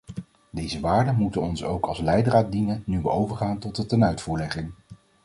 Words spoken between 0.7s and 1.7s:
waarden moeten ons